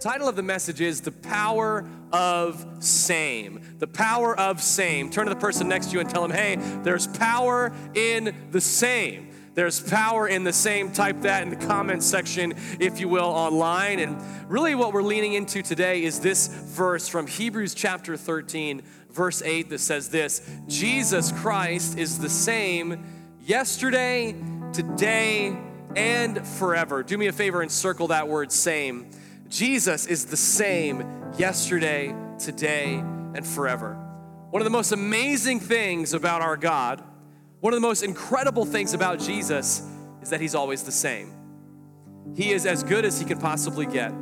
[0.00, 3.60] Title of the message is The Power of Same.
[3.78, 5.10] The Power of Same.
[5.10, 8.62] Turn to the person next to you and tell them, hey, there's power in the
[8.62, 9.28] same.
[9.52, 10.90] There's power in the same.
[10.90, 13.98] Type that in the comments section, if you will, online.
[13.98, 14.16] And
[14.50, 19.68] really, what we're leaning into today is this verse from Hebrews chapter 13, verse 8,
[19.68, 23.04] that says this Jesus Christ is the same
[23.42, 24.34] yesterday,
[24.72, 25.58] today,
[25.94, 27.02] and forever.
[27.02, 29.10] Do me a favor and circle that word same
[29.50, 31.04] Jesus is the same
[31.36, 33.94] yesterday, today, and forever.
[34.50, 37.02] One of the most amazing things about our God,
[37.58, 39.82] one of the most incredible things about Jesus
[40.22, 41.34] is that He's always the same.
[42.36, 44.12] He is as good as He can possibly get.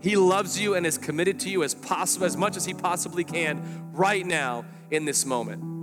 [0.00, 3.22] He loves you and is committed to you as possible as much as He possibly
[3.22, 5.75] can right now in this moment.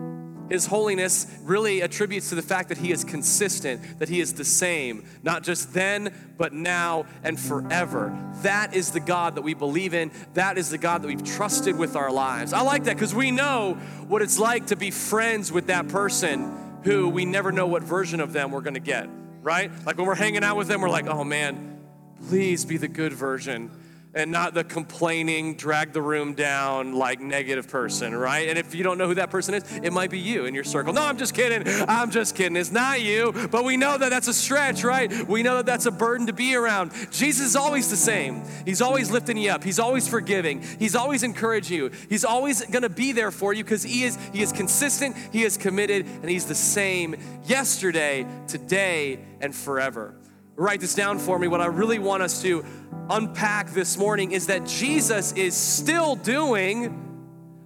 [0.49, 4.45] His holiness really attributes to the fact that He is consistent, that He is the
[4.45, 8.17] same, not just then, but now and forever.
[8.41, 10.11] That is the God that we believe in.
[10.33, 12.53] That is the God that we've trusted with our lives.
[12.53, 13.75] I like that because we know
[14.07, 18.19] what it's like to be friends with that person who we never know what version
[18.19, 19.07] of them we're going to get,
[19.41, 19.71] right?
[19.85, 21.79] Like when we're hanging out with them, we're like, oh man,
[22.27, 23.71] please be the good version
[24.13, 28.47] and not the complaining, drag the room down, like negative person, right?
[28.47, 30.63] And if you don't know who that person is, it might be you in your
[30.63, 30.93] circle.
[30.93, 31.63] No, I'm just kidding.
[31.87, 32.55] I'm just kidding.
[32.55, 35.27] It's not you, but we know that that's a stretch, right?
[35.27, 36.91] We know that that's a burden to be around.
[37.11, 38.43] Jesus is always the same.
[38.65, 39.63] He's always lifting you up.
[39.63, 40.63] He's always forgiving.
[40.79, 41.91] He's always encouraging you.
[42.09, 45.43] He's always going to be there for you because he is he is consistent, he
[45.43, 50.15] is committed, and he's the same yesterday, today, and forever.
[50.55, 51.47] Write this down for me.
[51.47, 52.63] What I really want us to
[53.09, 56.99] unpack this morning is that Jesus is still doing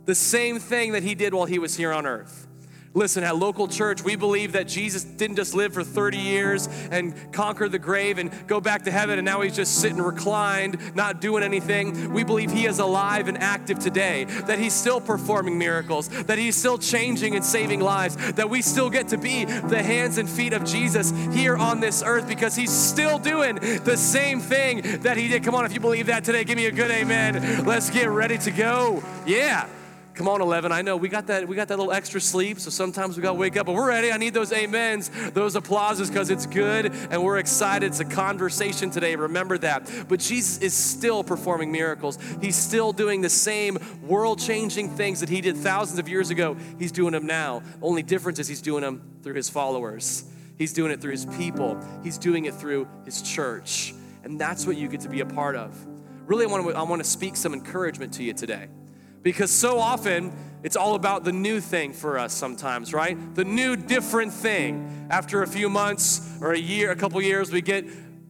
[0.06, 2.47] the same thing that he did while he was here on earth.
[2.98, 7.14] Listen, at local church, we believe that Jesus didn't just live for 30 years and
[7.32, 11.22] conquer the grave and go back to heaven and now he's just sitting reclined, not
[11.22, 12.12] doing anything.
[12.12, 16.56] We believe he is alive and active today, that he's still performing miracles, that he's
[16.56, 20.54] still changing and saving lives, that we still get to be the hands and feet
[20.54, 25.28] of Jesus here on this earth because he's still doing the same thing that he
[25.28, 25.44] did.
[25.44, 27.64] Come on, if you believe that today, give me a good amen.
[27.64, 29.04] Let's get ready to go.
[29.28, 29.68] Yeah.
[30.18, 30.72] Come on, 11.
[30.72, 33.34] I know we got that we got that little extra sleep, so sometimes we got
[33.34, 34.12] to wake up, but we're ready.
[34.12, 37.86] I need those amens, those applauses because it's good and we're excited.
[37.86, 39.16] It's a conversation today.
[39.16, 39.88] Remember that.
[40.10, 42.18] But Jesus is still performing miracles.
[42.42, 46.58] He's still doing the same world-changing things that he did thousands of years ago.
[46.80, 47.62] He's doing them now.
[47.80, 50.26] Only difference is he's doing them through his followers.
[50.58, 51.80] He's doing it through his people.
[52.04, 53.94] He's doing it through his church.
[54.24, 55.78] And that's what you get to be a part of.
[56.26, 58.68] Really, I want to, I want to speak some encouragement to you today.
[59.24, 60.32] Because so often
[60.64, 63.36] it's all about the new thing for us sometimes, right?
[63.36, 65.08] The new different thing.
[65.10, 67.86] After a few months or a year, a couple years, we get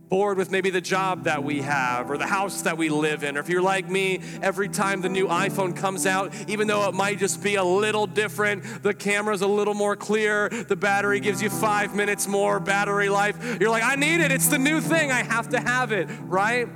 [0.09, 3.37] bored with maybe the job that we have or the house that we live in.
[3.37, 6.93] Or if you're like me, every time the new iPhone comes out, even though it
[6.93, 11.41] might just be a little different, the camera's a little more clear, the battery gives
[11.41, 14.31] you five minutes more battery life, you're like, I need it.
[14.31, 15.11] It's the new thing.
[15.11, 16.69] I have to have it, right?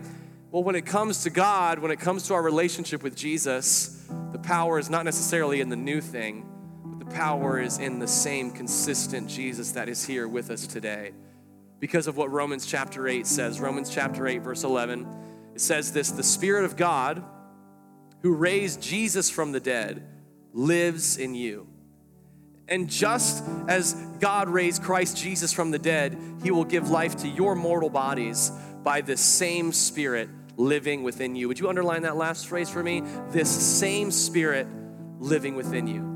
[0.52, 4.01] Well, when it comes to God, when it comes to our relationship with Jesus,
[4.32, 6.48] the power is not necessarily in the new thing,
[6.84, 11.12] but the power is in the same consistent Jesus that is here with us today.
[11.80, 13.60] Because of what Romans chapter 8 says.
[13.60, 15.08] Romans chapter 8, verse 11,
[15.56, 17.24] it says this The Spirit of God,
[18.22, 20.08] who raised Jesus from the dead,
[20.54, 21.68] lives in you.
[22.68, 27.28] And just as God raised Christ Jesus from the dead, he will give life to
[27.28, 28.52] your mortal bodies
[28.84, 31.48] by the same Spirit living within you.
[31.48, 33.02] Would you underline that last phrase for me?
[33.30, 34.68] This same spirit
[35.20, 36.11] living within you.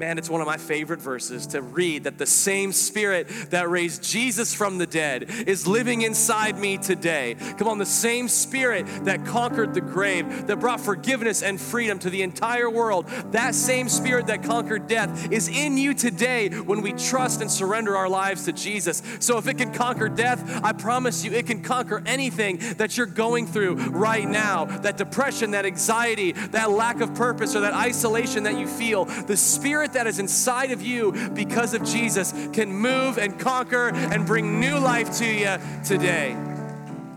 [0.00, 4.02] Man, it's one of my favorite verses to read that the same spirit that raised
[4.02, 7.36] Jesus from the dead is living inside me today.
[7.58, 12.08] Come on, the same spirit that conquered the grave, that brought forgiveness and freedom to
[12.08, 16.94] the entire world, that same spirit that conquered death is in you today when we
[16.94, 19.02] trust and surrender our lives to Jesus.
[19.18, 23.04] So if it can conquer death, I promise you it can conquer anything that you're
[23.04, 28.44] going through right now that depression, that anxiety, that lack of purpose, or that isolation
[28.44, 29.04] that you feel.
[29.04, 33.90] The spirit spirit that is inside of you because of Jesus can move and conquer
[33.90, 36.32] and bring new life to you today.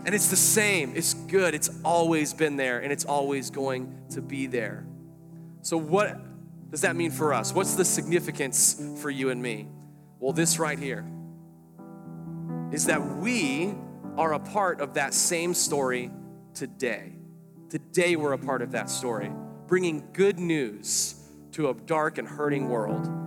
[0.06, 0.92] And it's the same.
[0.94, 1.54] It's good.
[1.54, 4.84] It's always been there and it's always going to be there.
[5.62, 6.20] So, what
[6.70, 7.54] does that mean for us?
[7.54, 9.68] What's the significance for you and me?
[10.18, 11.06] Well, this right here
[12.70, 13.74] is that we
[14.16, 16.10] are a part of that same story
[16.54, 17.12] today.
[17.70, 19.30] Today, we're a part of that story,
[19.66, 21.23] bringing good news
[21.54, 23.23] to a dark and hurting world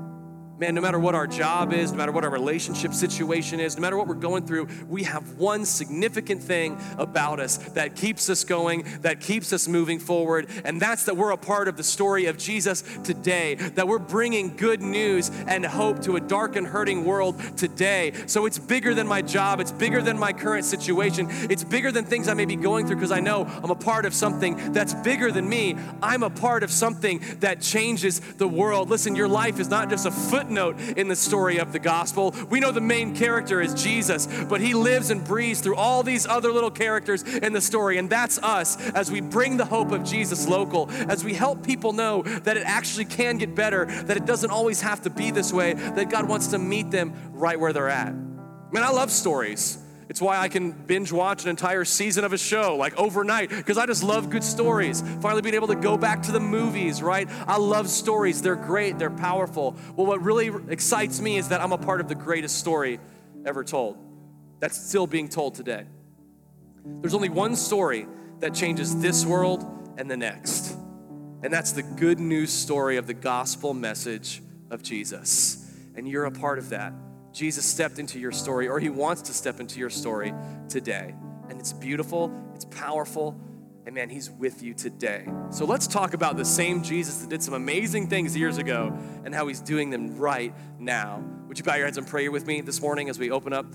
[0.60, 3.82] man, no matter what our job is, no matter what our relationship situation is, no
[3.82, 8.44] matter what we're going through, we have one significant thing about us that keeps us
[8.44, 12.26] going, that keeps us moving forward, and that's that we're a part of the story
[12.26, 17.06] of Jesus today, that we're bringing good news and hope to a dark and hurting
[17.06, 18.14] world today.
[18.26, 22.06] So it's bigger than my job, it's bigger than my current situation, it's bigger than
[22.06, 24.96] things I may be going through because I know I'm a part of something that's
[24.96, 25.78] bigger than me.
[26.02, 28.90] I'm a part of something that changes the world.
[28.90, 32.34] Listen, your life is not just a foot footnote in the story of the gospel.
[32.50, 36.26] We know the main character is Jesus, but he lives and breathes through all these
[36.26, 37.98] other little characters in the story.
[37.98, 41.92] And that's us as we bring the hope of Jesus local, as we help people
[41.92, 45.52] know that it actually can get better, that it doesn't always have to be this
[45.52, 48.14] way, that God wants to meet them right where they're at.
[48.14, 49.78] Man, I love stories.
[50.10, 53.78] It's why I can binge watch an entire season of a show like overnight because
[53.78, 55.04] I just love good stories.
[55.22, 57.28] Finally, being able to go back to the movies, right?
[57.46, 58.42] I love stories.
[58.42, 59.76] They're great, they're powerful.
[59.96, 63.00] Well, what really excites me is that I'm a part of the greatest story
[63.46, 63.98] ever told
[64.60, 65.86] that's still being told today.
[67.02, 68.08] There's only one story
[68.40, 70.76] that changes this world and the next,
[71.44, 75.64] and that's the good news story of the gospel message of Jesus.
[75.96, 76.94] And you're a part of that.
[77.38, 80.34] Jesus stepped into your story, or he wants to step into your story
[80.70, 81.14] today.
[81.50, 83.40] And it's beautiful, it's powerful,
[83.86, 85.28] and man, he's with you today.
[85.52, 88.92] So let's talk about the same Jesus that did some amazing things years ago
[89.24, 91.24] and how he's doing them right now.
[91.48, 93.68] Would you bow your heads and pray with me this morning as we open up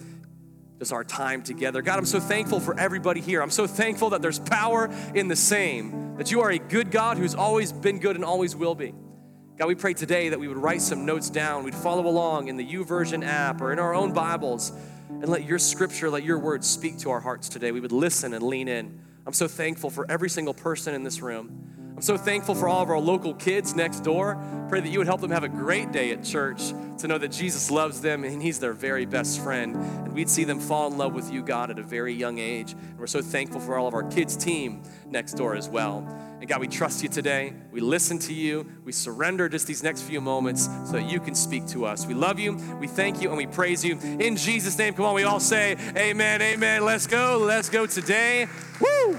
[0.81, 1.83] just our time together?
[1.83, 3.41] God, I'm so thankful for everybody here.
[3.41, 7.17] I'm so thankful that there's power in the same, that you are a good God
[7.17, 8.93] who's always been good and always will be.
[9.63, 12.57] God, we pray today that we would write some notes down, we'd follow along in
[12.57, 14.73] the YouVersion app or in our own Bibles,
[15.09, 17.71] and let your scripture, let your words speak to our hearts today.
[17.71, 18.99] We would listen and lean in.
[19.25, 21.82] I'm so thankful for every single person in this room.
[22.03, 24.37] I'm so thankful for all of our local kids next door.
[24.69, 27.29] Pray that you would help them have a great day at church to know that
[27.29, 29.77] Jesus loves them and He's their very best friend.
[29.77, 32.73] And we'd see them fall in love with you, God, at a very young age.
[32.73, 35.99] And we're so thankful for all of our kids' team next door as well.
[36.41, 37.53] And God, we trust you today.
[37.71, 38.67] We listen to you.
[38.85, 42.05] We surrender just these next few moments so that you can speak to us.
[42.05, 42.55] We love you.
[42.81, 43.97] We thank you and we praise you.
[44.19, 46.85] In Jesus' name, come on, we all say, Amen, amen.
[46.85, 47.39] Let's go.
[47.41, 48.49] Let's go today.
[48.81, 49.17] Woo!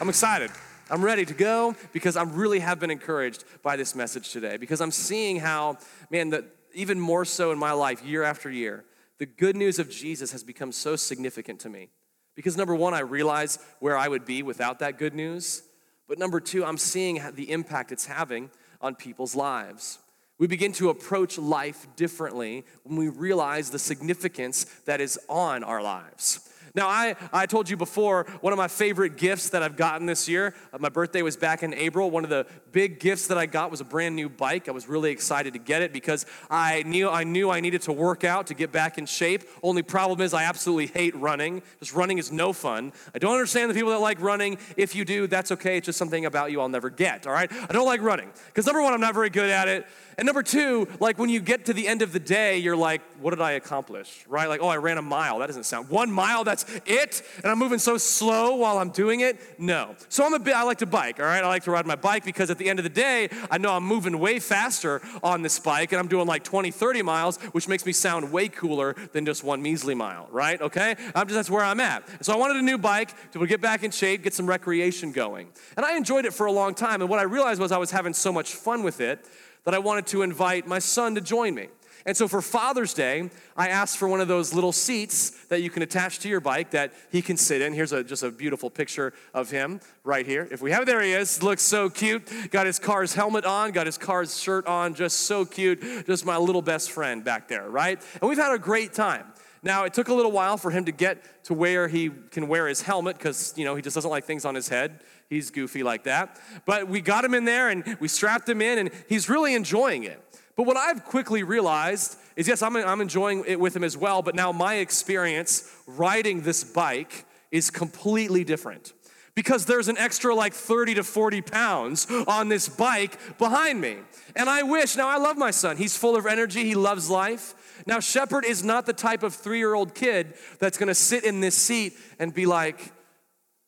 [0.00, 0.50] I'm excited.
[0.90, 4.82] I'm ready to go because I really have been encouraged by this message today because
[4.82, 5.78] I'm seeing how,
[6.10, 6.44] man, that
[6.74, 8.84] even more so in my life, year after year,
[9.18, 11.88] the good news of Jesus has become so significant to me.
[12.34, 15.62] Because number one, I realize where I would be without that good news.
[16.06, 18.50] But number two, I'm seeing the impact it's having
[18.80, 20.00] on people's lives.
[20.36, 25.80] We begin to approach life differently when we realize the significance that is on our
[25.80, 26.50] lives.
[26.76, 30.28] Now, I, I told you before, one of my favorite gifts that I've gotten this
[30.28, 32.10] year, uh, my birthday was back in April.
[32.10, 34.68] One of the big gifts that I got was a brand new bike.
[34.68, 37.92] I was really excited to get it because I knew I knew I needed to
[37.92, 39.44] work out to get back in shape.
[39.62, 41.62] Only problem is I absolutely hate running.
[41.78, 42.92] Just running is no fun.
[43.14, 44.58] I don't understand the people that like running.
[44.76, 45.76] If you do, that's okay.
[45.76, 47.52] It's just something about you I'll never get, all right?
[47.52, 49.86] I don't like running because number one, I'm not very good at it.
[50.18, 53.02] And number two, like when you get to the end of the day, you're like,
[53.20, 54.24] what did I accomplish?
[54.28, 54.48] Right?
[54.48, 55.38] Like, oh, I ran a mile.
[55.38, 57.22] That doesn't sound one mile, that's it.
[57.42, 59.58] And I'm moving so slow while I'm doing it.
[59.58, 59.96] No.
[60.08, 61.42] So I'm a bit, I like to bike, all right?
[61.42, 63.72] I like to ride my bike because at the end of the day, I know
[63.72, 67.68] I'm moving way faster on this bike and I'm doing like 20, 30 miles, which
[67.68, 70.60] makes me sound way cooler than just one measly mile, right?
[70.60, 70.96] Okay?
[71.14, 72.04] I'm just, that's where I'm at.
[72.24, 75.48] So I wanted a new bike to get back in shape, get some recreation going.
[75.76, 77.00] And I enjoyed it for a long time.
[77.00, 79.24] And what I realized was I was having so much fun with it
[79.64, 81.68] that I wanted to invite my son to join me.
[82.06, 85.70] And so for Father's Day, I asked for one of those little seats that you
[85.70, 87.72] can attach to your bike that he can sit in.
[87.72, 90.46] Here's a, just a beautiful picture of him right here.
[90.50, 91.42] If we have it, there he is.
[91.42, 92.30] Looks so cute.
[92.50, 96.06] Got his Cars helmet on, got his Cars shirt on, just so cute.
[96.06, 97.98] Just my little best friend back there, right?
[98.20, 99.24] And we've had a great time.
[99.62, 102.68] Now, it took a little while for him to get to where he can wear
[102.68, 105.00] his helmet because, you know, he just doesn't like things on his head.
[105.28, 106.38] He's goofy like that.
[106.66, 110.04] But we got him in there and we strapped him in, and he's really enjoying
[110.04, 110.20] it.
[110.56, 114.22] But what I've quickly realized is yes, I'm, I'm enjoying it with him as well,
[114.22, 118.92] but now my experience riding this bike is completely different
[119.34, 123.96] because there's an extra like 30 to 40 pounds on this bike behind me.
[124.36, 125.76] And I wish, now I love my son.
[125.76, 127.54] He's full of energy, he loves life.
[127.86, 131.40] Now, Shepard is not the type of three year old kid that's gonna sit in
[131.40, 132.92] this seat and be like,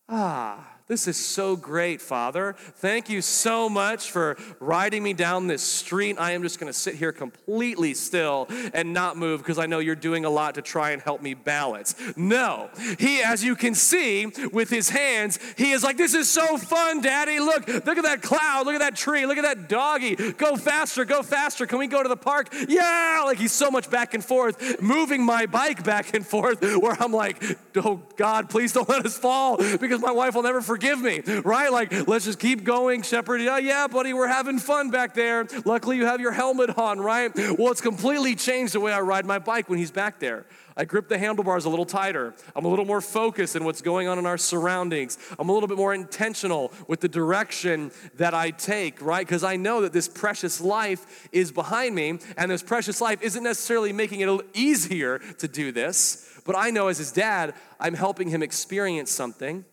[0.08, 2.54] ah, This is so great, Father.
[2.76, 6.14] Thank you so much for riding me down this street.
[6.16, 9.80] I am just going to sit here completely still and not move because I know
[9.80, 11.96] you're doing a lot to try and help me balance.
[12.16, 16.56] No, he, as you can see with his hands, he is like, This is so
[16.56, 17.40] fun, Daddy.
[17.40, 18.66] Look, look at that cloud.
[18.66, 19.26] Look at that tree.
[19.26, 20.14] Look at that doggy.
[20.34, 21.66] Go faster, go faster.
[21.66, 22.54] Can we go to the park?
[22.68, 23.22] Yeah.
[23.24, 27.12] Like he's so much back and forth, moving my bike back and forth where I'm
[27.12, 27.42] like,
[27.74, 31.20] Oh God, please don't let us fall because my wife will never forget forgive me,
[31.40, 31.72] right?
[31.72, 33.40] Like, let's just keep going, shepherd.
[33.40, 35.46] Yeah, yeah, buddy, we're having fun back there.
[35.64, 37.34] Luckily, you have your helmet on, right?
[37.34, 40.44] Well, it's completely changed the way I ride my bike when he's back there.
[40.76, 42.34] I grip the handlebars a little tighter.
[42.54, 45.16] I'm a little more focused in what's going on in our surroundings.
[45.38, 49.26] I'm a little bit more intentional with the direction that I take, right?
[49.26, 53.42] Because I know that this precious life is behind me, and this precious life isn't
[53.42, 58.28] necessarily making it easier to do this, but I know as his dad, I'm helping
[58.28, 59.64] him experience something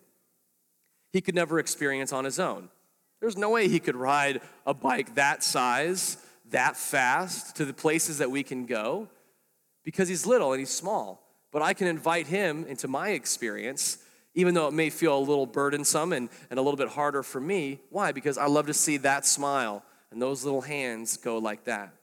[1.13, 2.69] he could never experience on his own.
[3.21, 6.17] There's no way he could ride a bike that size,
[6.49, 9.07] that fast to the places that we can go
[9.83, 11.23] because he's little and he's small.
[11.51, 13.99] But I can invite him into my experience,
[14.33, 17.39] even though it may feel a little burdensome and, and a little bit harder for
[17.39, 17.79] me.
[17.91, 18.11] Why?
[18.11, 21.93] Because I love to see that smile and those little hands go like that.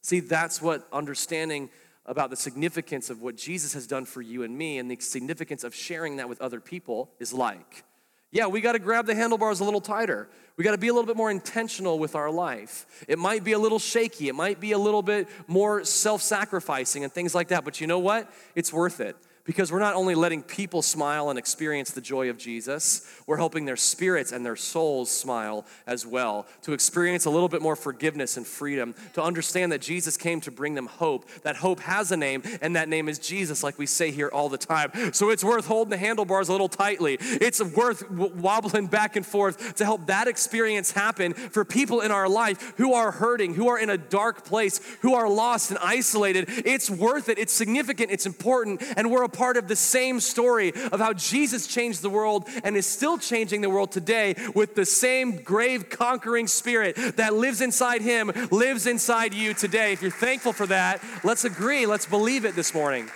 [0.00, 1.70] See, that's what understanding
[2.06, 5.64] about the significance of what Jesus has done for you and me and the significance
[5.64, 7.84] of sharing that with other people is like.
[8.32, 10.28] Yeah, we got to grab the handlebars a little tighter.
[10.56, 13.04] We got to be a little bit more intentional with our life.
[13.08, 17.02] It might be a little shaky, it might be a little bit more self sacrificing
[17.02, 18.32] and things like that, but you know what?
[18.54, 19.16] It's worth it
[19.50, 23.64] because we're not only letting people smile and experience the joy of Jesus, we're helping
[23.64, 28.36] their spirits and their souls smile as well, to experience a little bit more forgiveness
[28.36, 31.28] and freedom, to understand that Jesus came to bring them hope.
[31.42, 34.48] That hope has a name, and that name is Jesus, like we say here all
[34.48, 34.92] the time.
[35.12, 37.18] So it's worth holding the handlebars a little tightly.
[37.20, 42.28] It's worth wobbling back and forth to help that experience happen for people in our
[42.28, 46.44] life who are hurting, who are in a dark place, who are lost and isolated.
[46.48, 47.36] It's worth it.
[47.36, 48.12] It's significant.
[48.12, 48.80] It's important.
[48.96, 52.76] And we're a part of the same story of how Jesus changed the world and
[52.76, 58.02] is still changing the world today with the same grave conquering spirit that lives inside
[58.02, 59.94] him, lives inside you today.
[59.94, 63.08] If you're thankful for that, let's agree, let's believe it this morning.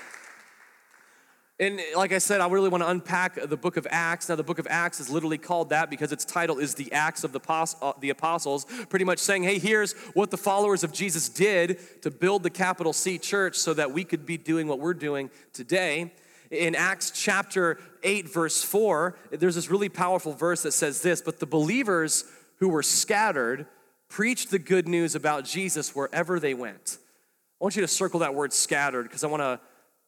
[1.60, 4.28] And like I said, I really want to unpack the book of Acts.
[4.28, 7.22] Now, the book of Acts is literally called that because its title is the Acts
[7.22, 7.40] of the,
[7.80, 12.42] uh, Apostles, pretty much saying, hey, here's what the followers of Jesus did to build
[12.42, 16.12] the capital C church so that we could be doing what we're doing today.
[16.50, 21.38] In Acts chapter 8, verse 4, there's this really powerful verse that says this But
[21.38, 22.24] the believers
[22.58, 23.66] who were scattered
[24.08, 26.98] preached the good news about Jesus wherever they went.
[27.60, 29.60] I want you to circle that word scattered because I want to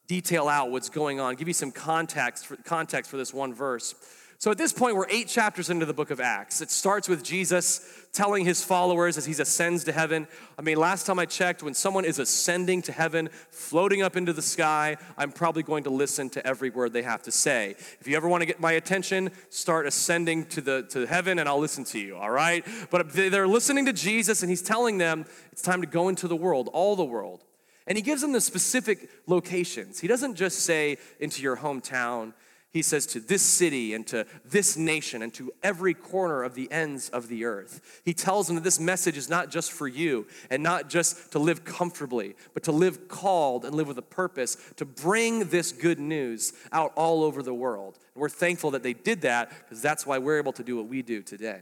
[0.07, 3.93] detail out what's going on, give you some context for, context for this one verse.
[4.39, 6.61] So at this point, we're eight chapters into the book of Acts.
[6.61, 7.81] It starts with Jesus
[8.13, 10.27] telling his followers as he ascends to heaven.
[10.59, 14.33] I mean, last time I checked, when someone is ascending to heaven, floating up into
[14.33, 17.71] the sky, I'm probably going to listen to every word they have to say.
[17.99, 21.49] If you ever want to get my attention, start ascending to the to heaven and
[21.49, 22.63] I'll listen to you, all right?
[22.91, 26.35] But they're listening to Jesus and he's telling them it's time to go into the
[26.35, 27.43] world, all the world.
[27.87, 29.99] And he gives them the specific locations.
[29.99, 32.33] He doesn't just say into your hometown,
[32.69, 36.69] he says to this city and to this nation and to every corner of the
[36.69, 38.01] ends of the earth.
[38.03, 41.39] He tells them that this message is not just for you and not just to
[41.39, 45.97] live comfortably, but to live called and live with a purpose to bring this good
[45.97, 47.97] news out all over the world.
[48.13, 50.87] And we're thankful that they did that because that's why we're able to do what
[50.87, 51.61] we do today.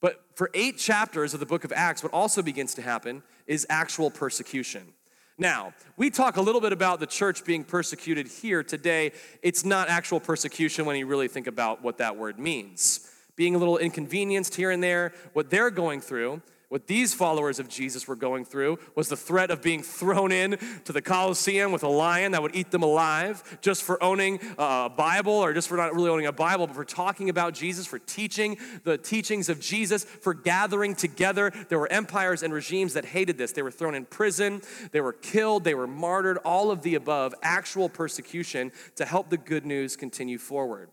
[0.00, 3.66] But for eight chapters of the book of Acts, what also begins to happen is
[3.70, 4.92] actual persecution.
[5.38, 9.12] Now, we talk a little bit about the church being persecuted here today.
[9.42, 13.10] It's not actual persecution when you really think about what that word means.
[13.36, 17.68] Being a little inconvenienced here and there, what they're going through what these followers of
[17.68, 21.84] Jesus were going through was the threat of being thrown in to the Colosseum with
[21.84, 25.76] a lion that would eat them alive just for owning a Bible or just for
[25.76, 29.60] not really owning a Bible, but for talking about Jesus, for teaching the teachings of
[29.60, 31.52] Jesus, for gathering together.
[31.68, 33.52] There were empires and regimes that hated this.
[33.52, 37.32] They were thrown in prison, they were killed, they were martyred, all of the above,
[37.42, 40.90] actual persecution to help the good news continue forward.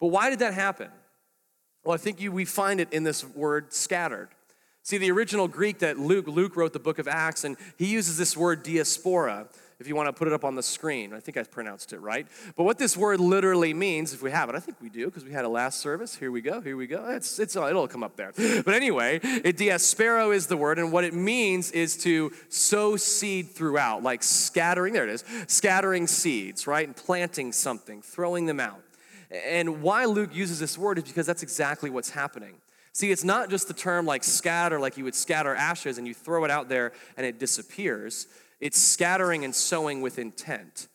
[0.00, 0.88] But why did that happen?
[1.84, 4.30] Well, I think you, we find it in this word scattered.
[4.86, 8.16] See, the original Greek that Luke, Luke wrote the book of Acts, and he uses
[8.16, 9.48] this word diaspora,
[9.80, 11.12] if you want to put it up on the screen.
[11.12, 12.24] I think I pronounced it right.
[12.54, 15.24] But what this word literally means, if we have it, I think we do, because
[15.24, 16.14] we had a last service.
[16.14, 17.04] Here we go, here we go.
[17.08, 18.32] It's, it's, it'll come up there.
[18.36, 24.04] But anyway, it, is the word, and what it means is to sow seed throughout,
[24.04, 26.86] like scattering, there it is, scattering seeds, right?
[26.86, 28.82] And planting something, throwing them out.
[29.32, 32.54] And why Luke uses this word is because that's exactly what's happening.
[32.96, 36.14] See, it's not just the term like scatter, like you would scatter ashes and you
[36.14, 38.26] throw it out there and it disappears.
[38.58, 40.88] It's scattering and sowing with intent,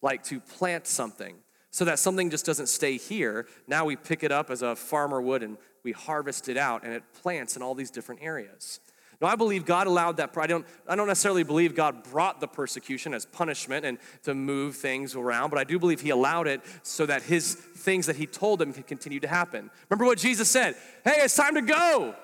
[0.00, 1.34] like to plant something
[1.72, 3.48] so that something just doesn't stay here.
[3.66, 6.92] Now we pick it up as a farmer would and we harvest it out and
[6.92, 8.78] it plants in all these different areas.
[9.20, 10.36] Now, I believe God allowed that.
[10.36, 14.76] I don't, I don't necessarily believe God brought the persecution as punishment and to move
[14.76, 18.26] things around, but I do believe He allowed it so that His things that He
[18.26, 19.70] told them could continue to happen.
[19.88, 22.14] Remember what Jesus said Hey, it's time to go.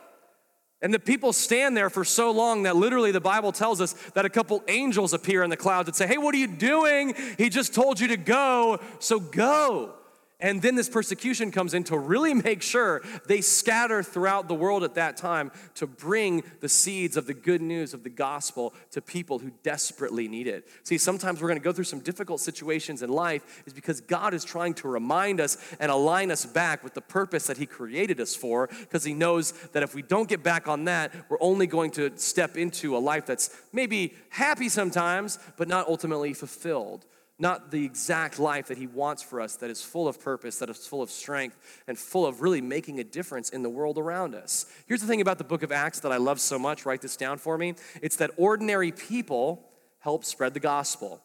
[0.83, 4.27] And the people stand there for so long that literally the Bible tells us that
[4.27, 7.15] a couple angels appear in the clouds and say, Hey, what are you doing?
[7.39, 9.95] He just told you to go, so go.
[10.41, 14.83] And then this persecution comes in to really make sure they scatter throughout the world
[14.83, 19.01] at that time to bring the seeds of the good news of the gospel to
[19.01, 20.67] people who desperately need it.
[20.83, 24.35] See, sometimes we're going to go through some difficult situations in life is because God
[24.35, 28.21] is trying to remind us and align us back with the purpose that he created
[28.21, 31.69] us for because he knows that if we don't get back on that, we're only
[31.69, 37.07] going to step into a life that's maybe happy sometimes, but not ultimately fulfilled
[37.39, 40.71] not the exact life that He wants for us that is full of purpose, that
[40.71, 44.35] is full of strength, and full of really making a difference in the world around
[44.35, 44.67] us.
[44.87, 46.87] Here's the thing about the book of Acts that I love so much.
[46.87, 47.75] Write this down for me.
[48.03, 51.21] It's that ordinary people help spread the gospel.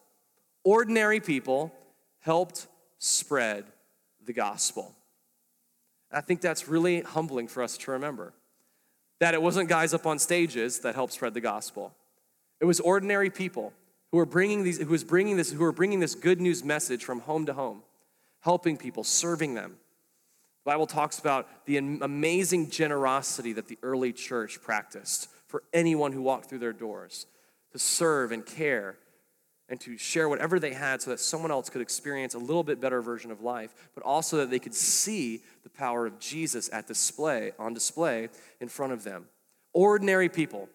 [0.64, 1.72] Ordinary people
[2.20, 2.66] helped
[2.98, 3.64] spread
[4.24, 4.94] the gospel.
[6.12, 8.32] I think that's really humbling for us to remember.
[9.20, 11.94] That it wasn't guys up on stages that helped spread the gospel.
[12.58, 13.72] It was ordinary people
[14.12, 17.04] who are bringing these, who is bringing this, who are bringing this good news message
[17.04, 17.82] from home to home,
[18.40, 19.76] helping people, serving them.
[20.64, 26.22] The Bible talks about the amazing generosity that the early church practiced for anyone who
[26.22, 27.26] walked through their doors
[27.72, 28.96] to serve and care
[29.68, 32.80] and to share whatever they had so that someone else could experience a little bit
[32.80, 36.88] better version of life, but also that they could see the power of Jesus at
[36.88, 38.28] display, on display
[38.60, 39.26] in front of them.
[39.72, 40.68] Ordinary people.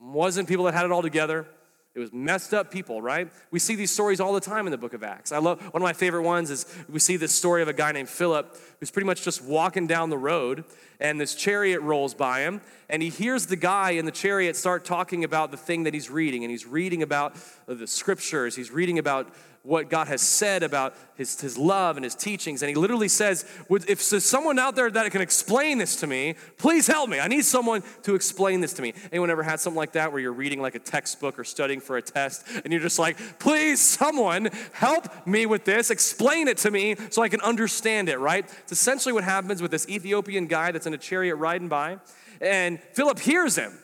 [0.00, 1.46] Wasn't people that had it all together,
[1.94, 3.30] it was messed up people, right?
[3.50, 5.30] We see these stories all the time in the book of Acts.
[5.30, 7.92] I love one of my favorite ones is we see this story of a guy
[7.92, 10.64] named Philip who's pretty much just walking down the road
[11.00, 14.86] and this chariot rolls by him and he hears the guy in the chariot start
[14.86, 18.98] talking about the thing that he's reading and he's reading about the scriptures, he's reading
[18.98, 19.28] about
[19.64, 22.62] what God has said about his, his love and his teachings.
[22.62, 26.34] And he literally says, If there's someone out there that can explain this to me,
[26.58, 27.20] please help me.
[27.20, 28.92] I need someone to explain this to me.
[29.12, 31.96] Anyone ever had something like that where you're reading like a textbook or studying for
[31.96, 36.70] a test and you're just like, please, someone help me with this, explain it to
[36.70, 38.44] me so I can understand it, right?
[38.62, 41.98] It's essentially what happens with this Ethiopian guy that's in a chariot riding by.
[42.40, 43.78] And Philip hears him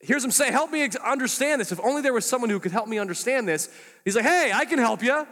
[0.00, 1.72] hears him say, Help me understand this.
[1.72, 3.68] If only there was someone who could help me understand this.
[4.04, 5.26] He's like, Hey, I can help you.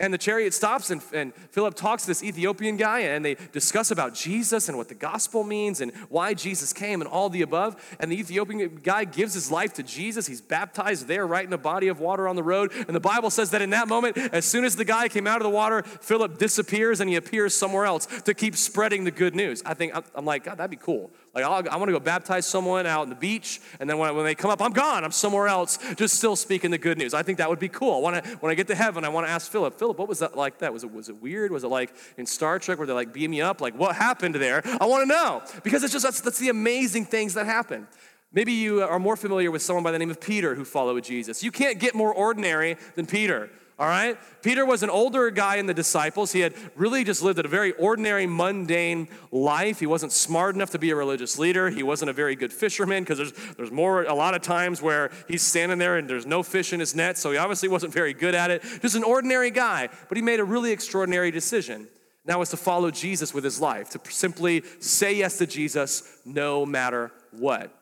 [0.00, 3.90] And the chariot stops, and, and Philip talks to this Ethiopian guy, and they discuss
[3.90, 7.96] about Jesus and what the gospel means and why Jesus came and all the above.
[7.98, 10.28] And the Ethiopian guy gives his life to Jesus.
[10.28, 12.70] He's baptized there, right in a body of water on the road.
[12.86, 15.38] And the Bible says that in that moment, as soon as the guy came out
[15.38, 19.34] of the water, Philip disappears and he appears somewhere else to keep spreading the good
[19.34, 19.64] news.
[19.66, 21.10] I think, I'm like, God, that'd be cool.
[21.42, 24.14] Like, I'll, i want to go baptize someone out on the beach, and then when,
[24.16, 25.04] when they come up, I'm gone.
[25.04, 27.14] I'm somewhere else, just still speaking the good news.
[27.14, 27.94] I think that would be cool.
[27.94, 30.08] I want to, when I get to heaven, I want to ask Philip, Philip, what
[30.08, 30.72] was that like that?
[30.72, 31.52] Was it, was it weird?
[31.52, 33.60] Was it like in Star Trek where they like beam me up?
[33.60, 34.62] Like, what happened there?
[34.80, 35.42] I want to know.
[35.62, 37.86] Because it's just, that's, that's the amazing things that happen.
[38.32, 41.42] Maybe you are more familiar with someone by the name of Peter who followed Jesus.
[41.42, 43.48] You can't get more ordinary than Peter
[43.78, 44.18] all right?
[44.42, 46.32] Peter was an older guy in the disciples.
[46.32, 49.78] He had really just lived a very ordinary, mundane life.
[49.78, 51.70] He wasn't smart enough to be a religious leader.
[51.70, 55.12] He wasn't a very good fisherman because there's, there's more, a lot of times where
[55.28, 58.12] he's standing there and there's no fish in his net, so he obviously wasn't very
[58.12, 58.62] good at it.
[58.82, 61.86] Just an ordinary guy, but he made a really extraordinary decision.
[62.24, 66.66] Now is to follow Jesus with his life, to simply say yes to Jesus no
[66.66, 67.72] matter what.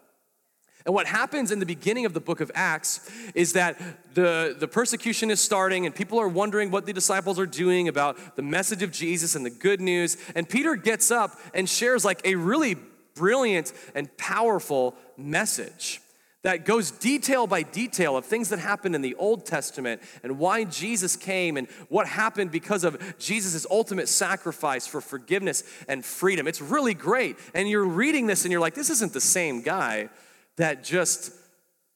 [0.87, 3.79] And what happens in the beginning of the book of Acts is that
[4.14, 8.37] the, the persecution is starting and people are wondering what the disciples are doing about
[8.37, 10.16] the message of Jesus and the good news.
[10.37, 12.77] And Peter gets up and shares like a really
[13.16, 16.01] brilliant and powerful message
[16.42, 20.62] that goes detail by detail of things that happened in the Old Testament and why
[20.62, 26.46] Jesus came and what happened because of Jesus' ultimate sacrifice for forgiveness and freedom.
[26.46, 27.37] It's really great.
[27.55, 30.11] And you're reading this and you're like, this isn't the same guy
[30.56, 31.32] that just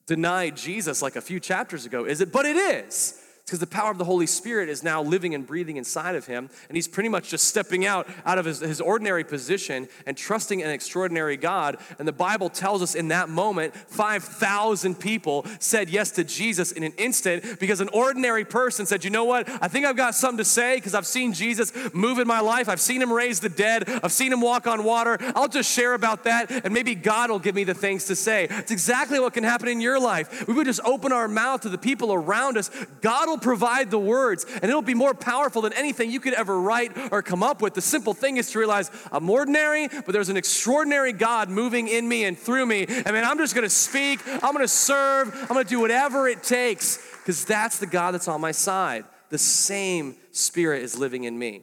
[0.06, 2.32] denied Jesus like a few chapters ago, is it?
[2.32, 3.20] But it is.
[3.50, 6.48] Because the power of the Holy Spirit is now living and breathing inside of him.
[6.68, 10.62] And he's pretty much just stepping out out of his, his ordinary position and trusting
[10.62, 11.78] an extraordinary God.
[11.98, 16.84] And the Bible tells us in that moment, 5,000 people said yes to Jesus in
[16.84, 19.48] an instant because an ordinary person said, You know what?
[19.60, 22.68] I think I've got something to say because I've seen Jesus move in my life.
[22.68, 23.88] I've seen him raise the dead.
[24.04, 25.18] I've seen him walk on water.
[25.34, 28.46] I'll just share about that and maybe God will give me the things to say.
[28.48, 30.46] It's exactly what can happen in your life.
[30.46, 32.70] We would just open our mouth to the people around us.
[33.00, 36.60] God will provide the words, and it'll be more powerful than anything you could ever
[36.60, 37.74] write or come up with.
[37.74, 42.08] The simple thing is to realize I'm ordinary, but there's an extraordinary God moving in
[42.08, 42.86] me and through me.
[42.88, 46.98] And man, I'm just gonna speak, I'm gonna serve, I'm gonna do whatever it takes,
[47.18, 49.04] because that's the God that's on my side.
[49.30, 51.62] The same Spirit is living in me.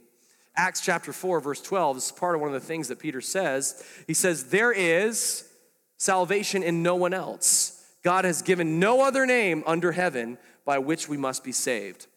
[0.56, 3.22] Acts chapter 4, verse 12, this is part of one of the things that Peter
[3.22, 3.84] says.
[4.08, 5.48] He says, There is
[5.98, 7.74] salvation in no one else.
[8.04, 12.08] God has given no other name under heaven by which we must be saved.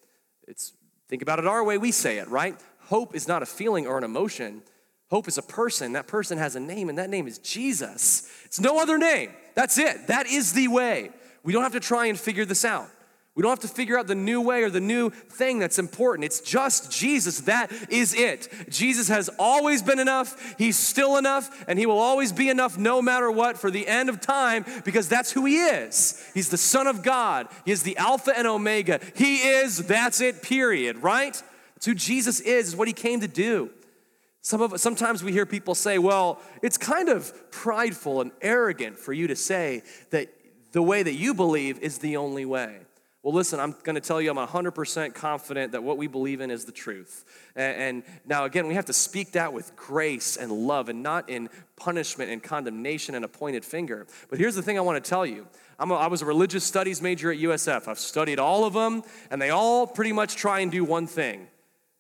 [0.49, 0.73] It's
[1.09, 2.57] think about it our way we say it, right?
[2.81, 4.63] Hope is not a feeling or an emotion.
[5.09, 5.93] Hope is a person.
[5.93, 8.29] That person has a name, and that name is Jesus.
[8.45, 9.31] It's no other name.
[9.55, 10.09] That's it.
[10.09, 11.11] That is the way.
[11.45, 12.89] We don't have to try and figure this out.
[13.37, 16.25] We don't have to figure out the new way or the new thing that's important.
[16.25, 17.41] It's just Jesus.
[17.43, 18.49] That is it.
[18.69, 20.57] Jesus has always been enough.
[20.59, 24.09] He's still enough, and He will always be enough no matter what for the end
[24.09, 26.23] of time because that's who He is.
[26.35, 27.47] He's the Son of God.
[27.65, 29.01] He is the Alpha and Omega.
[29.15, 31.41] He is, that's it, period, right?
[31.77, 33.71] That's who Jesus is, is what He came to do.
[34.43, 39.13] Some of, sometimes we hear people say, well, it's kind of prideful and arrogant for
[39.13, 40.29] you to say that
[40.73, 42.81] the way that you believe is the only way.
[43.23, 46.51] Well, listen, I'm going to tell you, I'm 100% confident that what we believe in
[46.51, 47.27] is the truth.
[47.55, 51.51] And, now, again, we have to speak that with grace and love and not in
[51.77, 54.07] punishment and condemnation and a pointed finger.
[54.31, 55.47] But here's the thing I want to tell you
[55.79, 57.89] a, I was a religious studies major at USF.
[57.89, 61.49] I've studied all of them, and they all pretty much try and do one thing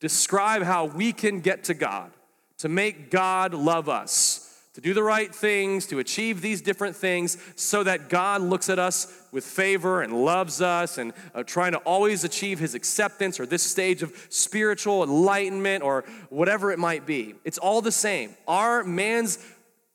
[0.00, 2.10] describe how we can get to God,
[2.56, 4.49] to make God love us
[4.80, 8.78] to do the right things, to achieve these different things, so that God looks at
[8.78, 13.46] us with favor and loves us and uh, trying to always achieve his acceptance or
[13.46, 17.34] this stage of spiritual enlightenment or whatever it might be.
[17.44, 18.34] It's all the same.
[18.48, 19.38] Our man's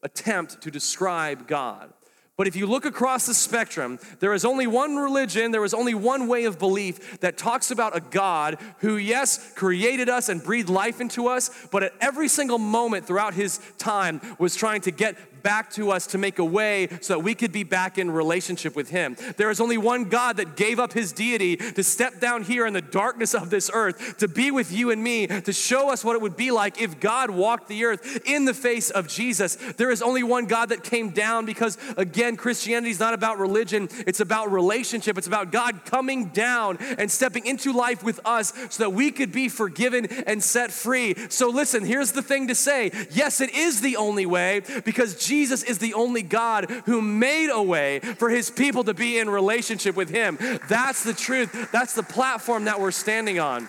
[0.03, 1.91] attempt to describe God.
[2.37, 5.93] But if you look across the spectrum, there is only one religion, there is only
[5.93, 10.69] one way of belief that talks about a God who, yes, created us and breathed
[10.69, 15.15] life into us, but at every single moment throughout his time was trying to get
[15.45, 18.75] back to us to make a way so that we could be back in relationship
[18.75, 19.15] with Him.
[19.37, 22.73] There is only one God that gave up His deity to step down here in
[22.73, 26.15] the darkness of this earth, to be with you and me, to show us what
[26.15, 29.55] it would be like if God walked the earth in the face of Jesus.
[29.77, 33.87] There is only one God that came down because, again, Christianity is not about religion,
[34.07, 35.15] it's about relationship.
[35.15, 39.31] It's about God coming down and stepping into life with us so that we could
[39.31, 41.13] be forgiven and set free.
[41.29, 45.34] So, listen, here's the thing to say yes, it is the only way because Jesus
[45.35, 49.29] Jesus is the only God who made a way for his people to be in
[49.29, 50.37] relationship with him.
[50.69, 51.71] That's the truth.
[51.73, 53.67] That's the platform that we're standing on.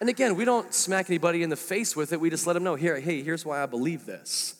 [0.00, 2.20] And again, we don't smack anybody in the face with it.
[2.20, 4.56] We just let them know, here, hey, here's why I believe this.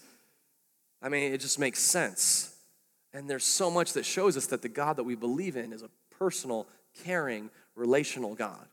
[1.02, 2.54] I mean, it just makes sense.
[3.12, 5.82] And there's so much that shows us that the God that we believe in is
[5.82, 6.68] a personal,
[7.02, 8.68] caring, relational God.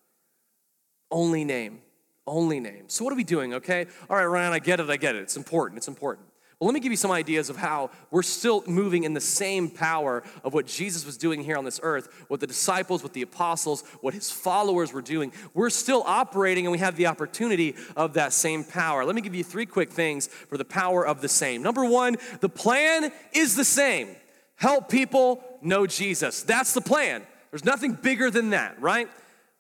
[1.10, 1.82] Only name,
[2.28, 2.84] only name.
[2.86, 3.88] So, what are we doing, okay?
[4.08, 5.24] All right, Ryan, I get it, I get it.
[5.24, 6.29] It's important, it's important.
[6.60, 9.70] Well, let me give you some ideas of how we're still moving in the same
[9.70, 13.22] power of what Jesus was doing here on this earth, what the disciples, what the
[13.22, 15.32] apostles, what his followers were doing.
[15.54, 19.06] We're still operating and we have the opportunity of that same power.
[19.06, 21.64] Let me give you three quick things for the power of the same.
[21.64, 24.10] Number one, the plan is the same
[24.56, 26.44] help people know Jesus.
[26.44, 27.26] That's the plan.
[27.52, 29.10] There's nothing bigger than that, right?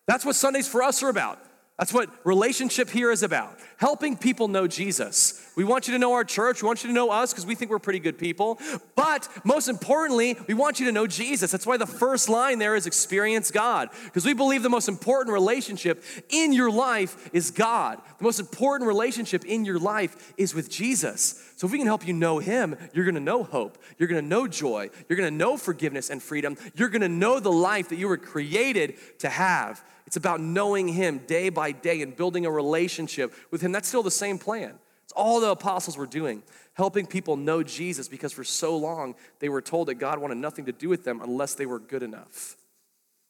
[0.05, 1.39] That's what Sundays for us are about.
[1.80, 5.50] That's what relationship here is about helping people know Jesus.
[5.56, 6.62] We want you to know our church.
[6.62, 8.60] We want you to know us because we think we're pretty good people.
[8.96, 11.52] But most importantly, we want you to know Jesus.
[11.52, 15.34] That's why the first line there is experience God because we believe the most important
[15.34, 18.02] relationship in your life is God.
[18.18, 21.42] The most important relationship in your life is with Jesus.
[21.60, 23.80] So if we can help you know Him, you're gonna know hope.
[23.98, 24.91] You're gonna know joy.
[25.10, 26.56] You're gonna know forgiveness and freedom.
[26.74, 29.84] You're gonna know the life that you were created to have.
[30.08, 33.74] It's about knowing Him day by day and building a relationship with Him.
[33.74, 34.80] That's still the same plan.
[35.04, 36.43] It's all the apostles were doing,
[36.76, 40.63] helping people know Jesus because for so long they were told that God wanted nothing
[40.63, 42.56] to do with them unless they were good enough.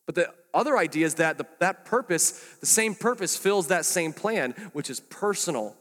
[0.05, 4.13] But the other idea is that the, that purpose, the same purpose, fills that same
[4.13, 5.75] plan, which is personal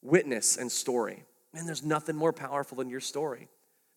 [0.00, 1.26] witness and story.
[1.54, 3.48] Man, there's nothing more powerful than your story.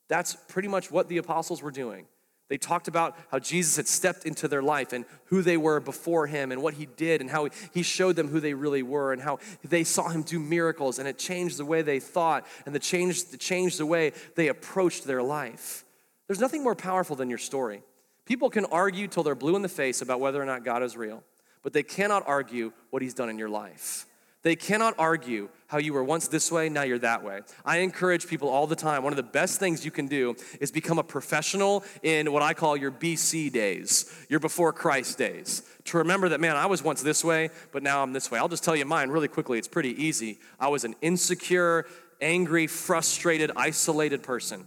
[0.07, 2.05] That's pretty much what the apostles were doing.
[2.47, 6.27] They talked about how Jesus had stepped into their life and who they were before
[6.27, 9.21] him and what he did and how he showed them who they really were and
[9.21, 12.79] how they saw him do miracles and it changed the way they thought and the
[12.79, 15.85] changed, it changed the way they approached their life.
[16.27, 17.81] There's nothing more powerful than your story.
[18.25, 20.95] People can argue till they're blue in the face about whether or not God is
[20.95, 21.23] real,
[21.63, 24.05] but they cannot argue what he's done in your life.
[24.45, 27.41] They cannot argue how you were once this way, now you're that way.
[27.65, 29.01] I encourage people all the time.
[29.01, 32.53] One of the best things you can do is become a professional in what I
[32.53, 35.63] call your BC days, your before Christ days.
[35.85, 38.37] To remember that, man, I was once this way, but now I'm this way.
[38.37, 39.57] I'll just tell you mine really quickly.
[39.57, 40.37] It's pretty easy.
[40.59, 41.87] I was an insecure,
[42.21, 44.63] angry, frustrated, isolated person.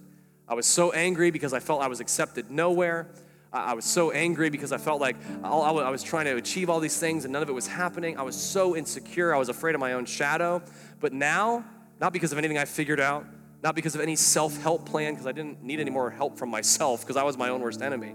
[0.49, 3.07] I was so angry because I felt I was accepted nowhere.
[3.53, 6.99] I was so angry because I felt like I was trying to achieve all these
[6.99, 8.19] things and none of it was happening.
[8.19, 9.35] I was so insecure.
[9.35, 10.63] I was afraid of my own shadow.
[11.01, 11.65] But now,
[12.01, 13.25] not because of anything I figured out,
[13.63, 16.51] not because of any self help plan, because I didn't need any more help from
[16.51, 18.15] myself, because I was my own worst enemy.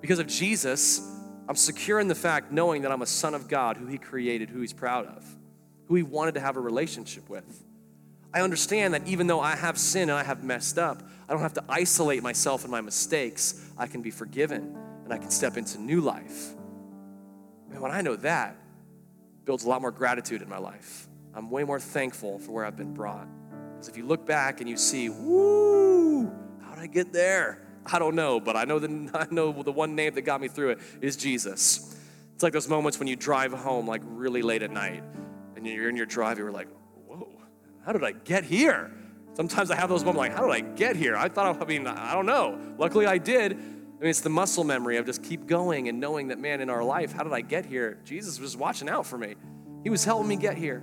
[0.00, 1.00] Because of Jesus,
[1.48, 4.50] I'm secure in the fact knowing that I'm a son of God who He created,
[4.50, 5.24] who He's proud of,
[5.86, 7.64] who He wanted to have a relationship with.
[8.32, 11.42] I understand that even though I have sin and I have messed up, I don't
[11.42, 13.67] have to isolate myself and my mistakes.
[13.78, 16.54] I can be forgiven and I can step into new life.
[17.70, 18.56] And when I know that,
[19.44, 21.08] builds a lot more gratitude in my life.
[21.34, 23.28] I'm way more thankful for where I've been brought.
[23.72, 26.26] Because if you look back and you see, woo,
[26.62, 27.62] how did I get there?
[27.86, 30.48] I don't know, but I know the I know the one name that got me
[30.48, 31.96] through it is Jesus.
[32.34, 35.02] It's like those moments when you drive home like really late at night
[35.56, 36.68] and you're in your drive, you're like,
[37.06, 37.28] whoa,
[37.84, 38.92] how did I get here?
[39.38, 41.16] Sometimes I have those moments like, how did I get here?
[41.16, 42.58] I thought, I mean, I don't know.
[42.76, 43.52] Luckily I did.
[43.52, 46.68] I mean, it's the muscle memory of just keep going and knowing that, man, in
[46.68, 47.98] our life, how did I get here?
[48.04, 49.36] Jesus was watching out for me.
[49.84, 50.82] He was helping me get here.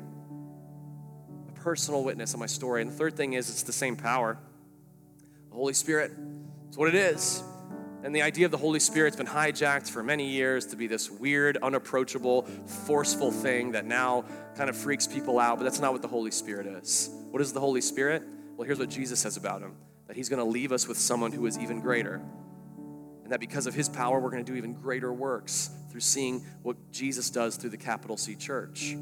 [1.49, 2.81] A personal witness of my story.
[2.81, 4.37] And the third thing is, it's the same power.
[5.49, 6.13] The Holy Spirit.
[6.69, 7.43] It's what it is.
[8.03, 11.11] And the idea of the Holy Spirit's been hijacked for many years to be this
[11.11, 12.43] weird, unapproachable,
[12.85, 14.23] forceful thing that now
[14.55, 17.09] kind of freaks people out, but that's not what the Holy Spirit is.
[17.31, 18.23] What is the Holy Spirit?
[18.55, 19.75] Well, here's what Jesus says about him
[20.07, 22.21] that he's going to leave us with someone who is even greater.
[23.23, 26.45] And that because of his power, we're going to do even greater works through seeing
[26.61, 28.95] what Jesus does through the capital C church.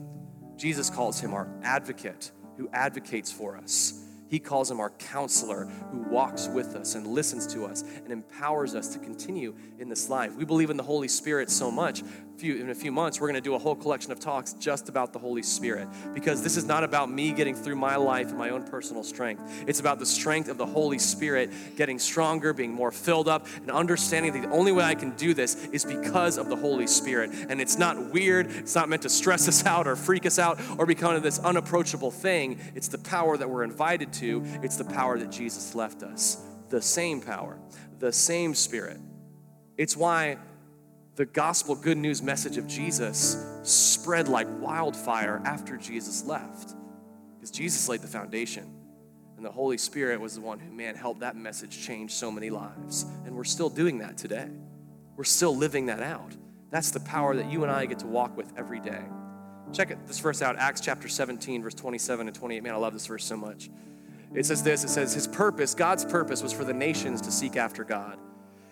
[0.55, 4.02] Jesus calls him our advocate who advocates for us.
[4.33, 8.73] He calls him our counselor who walks with us and listens to us and empowers
[8.73, 10.35] us to continue in this life.
[10.35, 12.01] We believe in the Holy Spirit so much.
[12.41, 15.13] in a few months, we're going to do a whole collection of talks just about
[15.13, 18.49] the Holy Spirit because this is not about me getting through my life and my
[18.49, 19.63] own personal strength.
[19.67, 23.69] It's about the strength of the Holy Spirit getting stronger, being more filled up, and
[23.69, 27.29] understanding that the only way I can do this is because of the Holy Spirit.
[27.49, 30.59] And it's not weird, it's not meant to stress us out or freak us out
[30.79, 32.59] or become this unapproachable thing.
[32.73, 36.41] It's the power that we're invited to to, it's the power that Jesus left us.
[36.69, 37.59] The same power,
[37.99, 38.99] the same spirit.
[39.77, 40.37] It's why
[41.15, 46.73] the gospel good news message of Jesus spread like wildfire after Jesus left.
[47.35, 48.73] Because Jesus laid the foundation.
[49.35, 52.49] And the Holy Spirit was the one who, man, helped that message change so many
[52.49, 53.05] lives.
[53.25, 54.47] And we're still doing that today.
[55.17, 56.31] We're still living that out.
[56.71, 59.03] That's the power that you and I get to walk with every day.
[59.73, 62.63] Check this verse out, Acts chapter 17, verse 27 and 28.
[62.63, 63.69] Man, I love this verse so much.
[64.35, 67.55] It says this it says, His purpose, God's purpose, was for the nations to seek
[67.55, 68.17] after God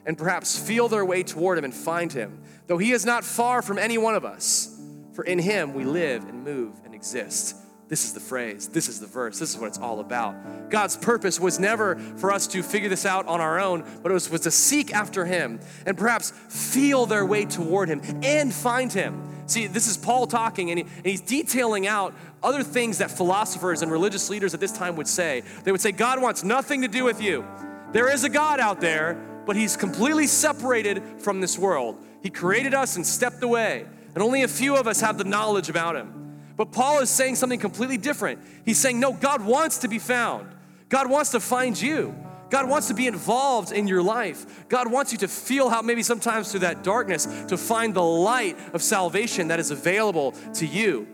[0.05, 3.61] and perhaps feel their way toward Him and find Him, though He is not far
[3.61, 4.79] from any one of us.
[5.13, 7.55] For in Him we live and move and exist.
[7.87, 10.69] This is the phrase, this is the verse, this is what it's all about.
[10.69, 14.13] God's purpose was never for us to figure this out on our own, but it
[14.13, 18.93] was, was to seek after Him and perhaps feel their way toward Him and find
[18.93, 19.27] Him.
[19.45, 22.13] See, this is Paul talking, and, he, and he's detailing out
[22.43, 25.43] other things that philosophers and religious leaders at this time would say.
[25.63, 27.45] They would say, God wants nothing to do with you.
[27.91, 31.97] There is a God out there, but he's completely separated from this world.
[32.21, 35.69] He created us and stepped away, and only a few of us have the knowledge
[35.69, 36.21] about him.
[36.55, 38.39] But Paul is saying something completely different.
[38.65, 40.53] He's saying, No, God wants to be found,
[40.89, 42.15] God wants to find you.
[42.51, 44.67] God wants to be involved in your life.
[44.67, 48.57] God wants you to feel how maybe sometimes through that darkness to find the light
[48.73, 51.07] of salvation that is available to you.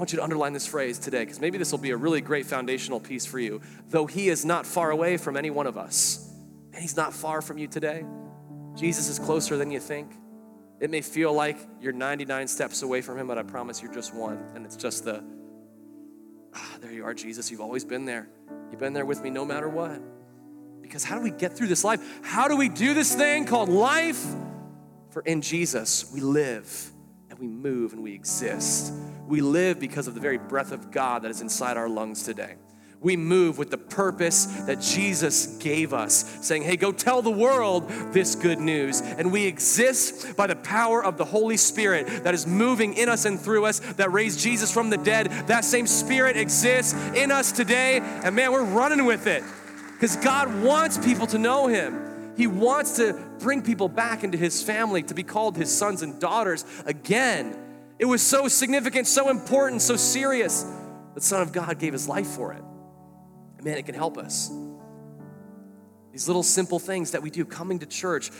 [0.00, 2.22] I want you to underline this phrase today because maybe this will be a really
[2.22, 3.60] great foundational piece for you.
[3.90, 6.26] Though He is not far away from any one of us,
[6.72, 8.06] and He's not far from you today,
[8.76, 10.10] Jesus is closer than you think.
[10.80, 14.14] It may feel like you're 99 steps away from Him, but I promise you're just
[14.14, 14.42] one.
[14.54, 15.22] And it's just the,
[16.54, 17.50] ah, there you are, Jesus.
[17.50, 18.26] You've always been there.
[18.70, 20.00] You've been there with me no matter what.
[20.80, 22.00] Because how do we get through this life?
[22.22, 24.24] How do we do this thing called life?
[25.10, 26.90] For in Jesus, we live
[27.28, 28.94] and we move and we exist.
[29.30, 32.56] We live because of the very breath of God that is inside our lungs today.
[33.00, 37.88] We move with the purpose that Jesus gave us, saying, Hey, go tell the world
[38.12, 39.00] this good news.
[39.00, 43.24] And we exist by the power of the Holy Spirit that is moving in us
[43.24, 45.30] and through us, that raised Jesus from the dead.
[45.46, 48.00] That same Spirit exists in us today.
[48.00, 49.44] And man, we're running with it
[49.92, 52.34] because God wants people to know Him.
[52.36, 56.18] He wants to bring people back into His family to be called His sons and
[56.18, 57.69] daughters again.
[58.00, 60.66] It was so significant, so important, so serious.
[61.14, 62.64] The Son of God gave His life for it
[63.62, 64.50] man, it can help us.
[66.12, 68.30] These little simple things that we do, coming to church,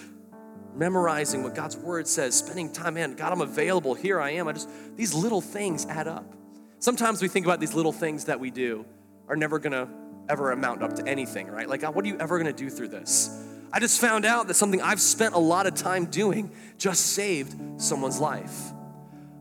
[0.75, 3.95] memorizing what God's word says, spending time, man, God, I'm available.
[3.95, 4.49] Here I am.
[4.49, 6.35] I just, these little things add up.
[6.79, 8.85] Sometimes we think about these little things that we do
[9.29, 9.89] are never gonna
[10.29, 11.69] ever amount up to anything, right?
[11.69, 13.47] Like, God, what are you ever gonna do through this?
[13.73, 17.81] I just found out that something I've spent a lot of time doing just saved
[17.81, 18.73] someone's life.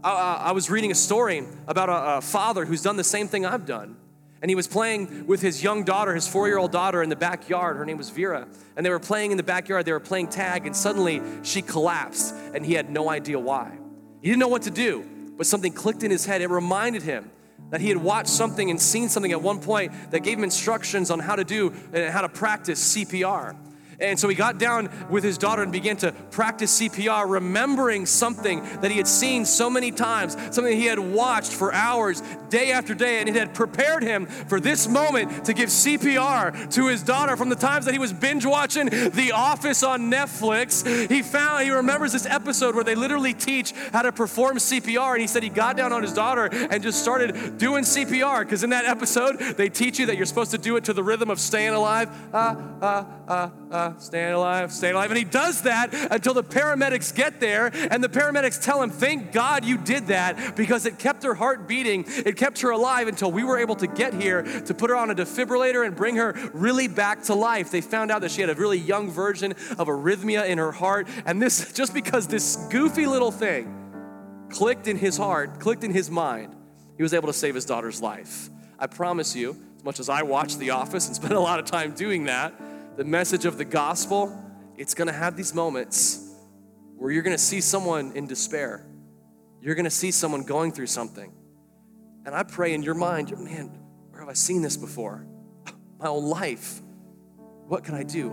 [0.04, 3.46] I, I was reading a story about a, a father who's done the same thing
[3.46, 3.98] I've done.
[4.42, 7.16] And he was playing with his young daughter, his four year old daughter, in the
[7.16, 7.76] backyard.
[7.76, 8.48] Her name was Vera.
[8.78, 9.86] And they were playing in the backyard.
[9.86, 13.78] They were playing tag, and suddenly she collapsed, and he had no idea why.
[14.22, 15.06] He didn't know what to do,
[15.38, 16.42] but something clicked in his head.
[16.42, 17.30] It reminded him
[17.72, 21.12] that he had watched something and seen something at one point that gave him instructions
[21.12, 23.56] on how to do and how to practice CPR.
[24.02, 28.64] And so he got down with his daughter and began to practice CPR, remembering something
[28.82, 32.94] that he had seen so many times, something he had watched for hours, day after
[32.94, 37.36] day, and it had prepared him for this moment to give CPR to his daughter
[37.36, 41.10] from the times that he was binge watching The Office on Netflix.
[41.10, 45.22] He found, he remembers this episode where they literally teach how to perform CPR, and
[45.22, 48.70] he said he got down on his daughter and just started doing CPR, because in
[48.72, 51.40] that episode, they teach you that you're supposed to do it to the rhythm of
[51.40, 52.10] staying alive.
[52.34, 55.12] Uh, uh, uh, uh, staying alive, staying alive.
[55.12, 59.32] And he does that until the paramedics get there, and the paramedics tell him, Thank
[59.32, 62.06] God you did that because it kept her heart beating.
[62.08, 65.10] It kept her alive until we were able to get here to put her on
[65.10, 67.72] a defibrillator and bring her really back to life.
[67.72, 71.08] They found out that she had a really young version of arrhythmia in her heart.
[71.26, 73.76] And this, just because this goofy little thing
[74.50, 76.56] clicked in his heart, clicked in his mind,
[76.98, 78.50] he was able to save his daughter's life.
[78.78, 81.66] I promise you, as much as I watch The Office and spend a lot of
[81.66, 82.54] time doing that,
[83.00, 84.38] the message of the gospel,
[84.76, 86.36] it's gonna have these moments
[86.98, 88.86] where you're gonna see someone in despair.
[89.62, 91.32] You're gonna see someone going through something.
[92.26, 93.70] And I pray in your mind, man,
[94.10, 95.26] where have I seen this before?
[95.98, 96.82] My whole life.
[97.70, 98.32] What can I do?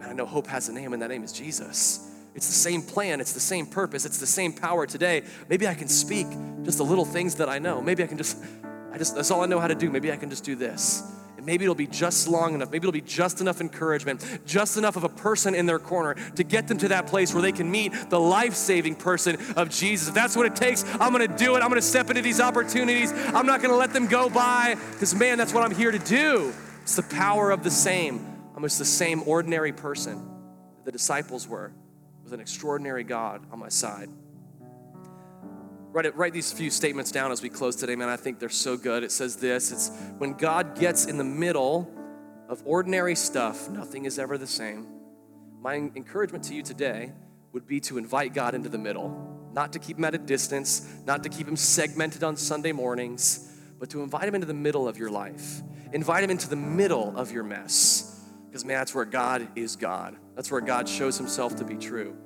[0.00, 2.10] Man, I know hope has a name, and that name is Jesus.
[2.34, 5.22] It's the same plan, it's the same purpose, it's the same power today.
[5.48, 6.26] Maybe I can speak
[6.64, 7.80] just the little things that I know.
[7.80, 8.36] Maybe I can just,
[8.90, 9.92] I just, that's all I know how to do.
[9.92, 11.04] Maybe I can just do this.
[11.44, 12.70] Maybe it'll be just long enough.
[12.70, 16.44] Maybe it'll be just enough encouragement, just enough of a person in their corner to
[16.44, 20.08] get them to that place where they can meet the life saving person of Jesus.
[20.08, 21.62] If that's what it takes, I'm gonna do it.
[21.62, 23.12] I'm gonna step into these opportunities.
[23.12, 26.52] I'm not gonna let them go by because, man, that's what I'm here to do.
[26.82, 28.26] It's the power of the same.
[28.56, 30.28] I'm just the same ordinary person
[30.84, 31.72] the disciples were
[32.24, 34.08] with an extraordinary God on my side
[35.92, 38.08] write, it, write these few statements down as we close today, man.
[38.08, 39.02] I think they're so good.
[39.02, 41.90] It says this it's when God gets in the middle
[42.48, 44.86] of ordinary stuff, nothing is ever the same.
[45.60, 47.12] My encouragement to you today
[47.52, 50.88] would be to invite God into the middle, not to keep him at a distance,
[51.06, 54.88] not to keep him segmented on Sunday mornings, but to invite him into the middle
[54.88, 55.62] of your life.
[55.92, 58.08] Invite him into the middle of your mess.
[58.46, 60.16] Because, man, that's where God is God.
[60.34, 62.16] That's where God shows himself to be true.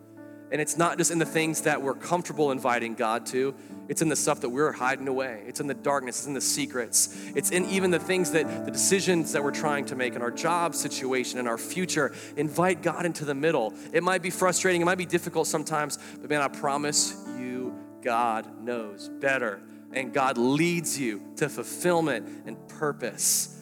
[0.50, 3.54] And it's not just in the things that we're comfortable inviting God to,
[3.88, 5.42] it's in the stuff that we're hiding away.
[5.46, 7.16] It's in the darkness, it's in the secrets.
[7.34, 10.30] It's in even the things that the decisions that we're trying to make in our
[10.30, 12.12] job situation, in our future.
[12.36, 13.74] Invite God into the middle.
[13.92, 18.62] It might be frustrating, it might be difficult sometimes, but man, I promise you, God
[18.62, 19.60] knows better.
[19.92, 23.52] And God leads you to fulfillment and purpose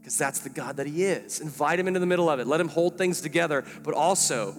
[0.00, 1.40] because that's the God that He is.
[1.40, 2.46] Invite Him into the middle of it.
[2.46, 4.56] Let Him hold things together, but also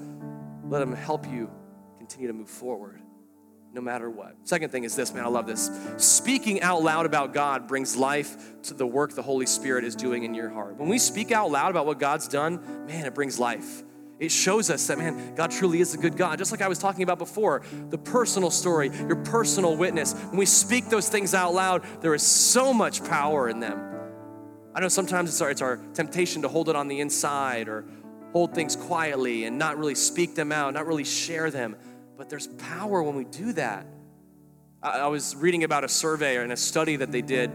[0.72, 1.52] let Him help you
[2.00, 3.02] continue to move forward
[3.74, 4.36] no matter what.
[4.44, 5.70] Second thing is this, man, I love this.
[5.98, 10.24] Speaking out loud about God brings life to the work the Holy Spirit is doing
[10.24, 10.78] in your heart.
[10.78, 13.84] When we speak out loud about what God's done, man, it brings life.
[14.18, 16.38] It shows us that, man, God truly is a good God.
[16.38, 20.14] Just like I was talking about before, the personal story, your personal witness.
[20.14, 23.92] When we speak those things out loud, there is so much power in them.
[24.74, 27.84] I know sometimes it's our, it's our temptation to hold it on the inside or
[28.34, 31.76] hold things quietly and not really speak them out, not really share them.
[32.18, 33.86] But there's power when we do that.
[34.82, 37.52] I, I was reading about a survey and a study that they did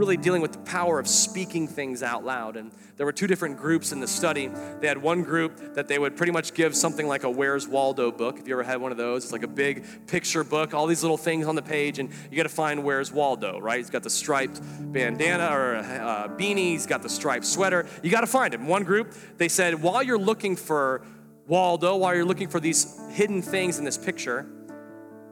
[0.00, 2.56] really dealing with the power of speaking things out loud.
[2.56, 4.50] And there were two different groups in the study.
[4.80, 8.10] They had one group that they would pretty much give something like a Where's Waldo
[8.10, 8.38] book.
[8.38, 11.02] If you ever had one of those, it's like a big picture book, all these
[11.02, 13.76] little things on the page, and you got to find Where's Waldo, right?
[13.76, 14.60] He's got the striped
[14.92, 17.86] bandana or uh, beanie, he's got the striped sweater.
[18.02, 18.66] You got to find him.
[18.66, 21.04] One group, they said, while you're looking for
[21.46, 24.46] Waldo, while you're looking for these hidden things in this picture,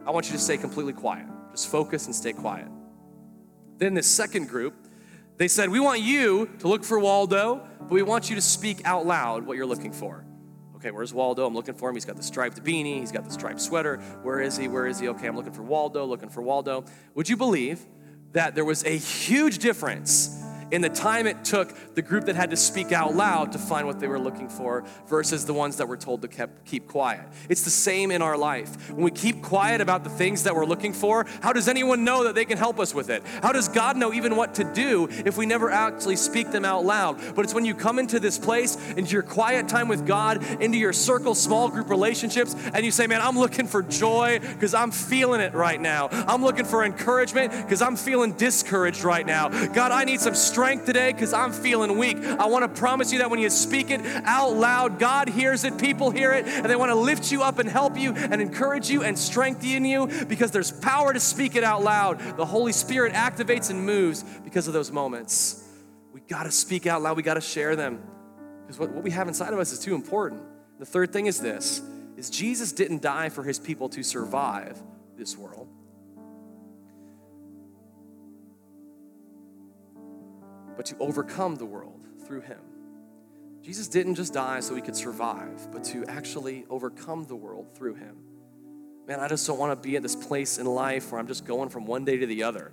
[0.06, 1.26] I want you to stay completely quiet.
[1.52, 2.68] Just focus and stay quiet.
[3.78, 4.74] Then this second group,
[5.36, 8.82] they said, We want you to look for Waldo, but we want you to speak
[8.84, 10.24] out loud what you're looking for.
[10.76, 11.46] Okay, where's Waldo?
[11.46, 11.96] I'm looking for him.
[11.96, 13.98] He's got the striped beanie, he's got the striped sweater.
[14.22, 14.68] Where is he?
[14.68, 15.08] Where is he?
[15.08, 16.84] Okay, I'm looking for Waldo, looking for Waldo.
[17.14, 17.84] Would you believe
[18.32, 22.50] that there was a huge difference in the time it took the group that had
[22.50, 25.88] to speak out loud to find what they were looking for versus the ones that
[25.88, 27.26] were told to keep, keep quiet.
[27.48, 28.90] It's the same in our life.
[28.90, 32.24] When we keep quiet about the things that we're looking for, how does anyone know
[32.24, 33.22] that they can help us with it?
[33.42, 36.84] How does God know even what to do if we never actually speak them out
[36.84, 37.18] loud?
[37.34, 40.78] But it's when you come into this place, into your quiet time with God, into
[40.78, 44.90] your circle, small group relationships, and you say, Man, I'm looking for joy because I'm
[44.90, 46.08] feeling it right now.
[46.12, 49.48] I'm looking for encouragement because I'm feeling discouraged right now.
[49.68, 52.16] God, I need some strength strength today because I'm feeling weak.
[52.16, 55.78] I want to promise you that when you speak it out loud, God hears it,
[55.78, 58.90] people hear it, and they want to lift you up and help you and encourage
[58.90, 62.18] you and strengthen you because there's power to speak it out loud.
[62.36, 65.64] The Holy Spirit activates and moves because of those moments.
[66.12, 68.02] We got to speak out loud, we got to share them
[68.62, 70.42] because what, what we have inside of us is too important.
[70.80, 71.82] The third thing is this
[72.16, 74.82] is Jesus didn't die for his people to survive
[75.16, 75.68] this world.
[80.78, 82.60] But to overcome the world through him.
[83.62, 87.96] Jesus didn't just die so he could survive, but to actually overcome the world through
[87.96, 88.14] him.
[89.08, 91.44] Man, I just don't want to be at this place in life where I'm just
[91.44, 92.70] going from one day to the other.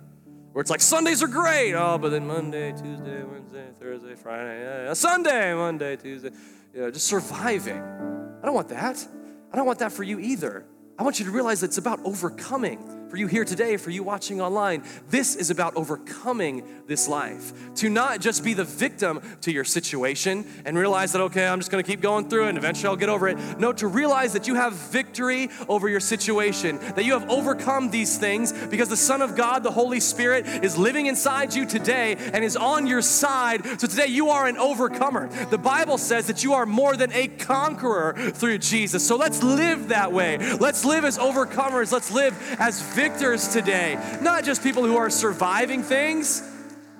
[0.52, 4.92] Where it's like Sundays are great, oh, but then Monday, Tuesday, Wednesday, Thursday, Friday, yeah,
[4.92, 6.30] Sunday, Monday, Tuesday,
[6.72, 7.82] you know, just surviving.
[7.82, 9.04] I don't want that.
[9.52, 10.64] I don't want that for you either.
[10.96, 14.42] I want you to realize it's about overcoming for you here today, for you watching
[14.42, 17.74] online, this is about overcoming this life.
[17.76, 21.70] To not just be the victim to your situation and realize that, okay, I'm just
[21.70, 23.38] gonna keep going through it and eventually I'll get over it.
[23.58, 28.18] No, to realize that you have victory over your situation, that you have overcome these
[28.18, 32.44] things because the Son of God, the Holy Spirit, is living inside you today and
[32.44, 33.64] is on your side.
[33.80, 35.28] So today you are an overcomer.
[35.46, 39.08] The Bible says that you are more than a conqueror through Jesus.
[39.08, 40.36] So let's live that way.
[40.58, 41.92] Let's live as overcomers.
[41.92, 42.82] Let's live as
[43.14, 46.42] today, not just people who are surviving things.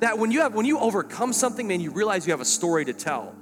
[0.01, 2.85] That when you have when you overcome something, man, you realize you have a story
[2.85, 3.35] to tell.